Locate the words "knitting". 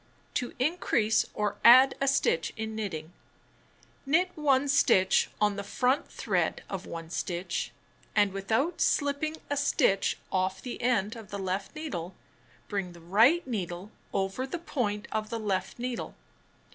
2.75-3.13